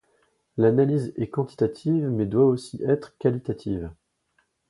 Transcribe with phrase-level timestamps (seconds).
[0.57, 3.91] L'analyse est quantitative mais doit aussi être qualitative.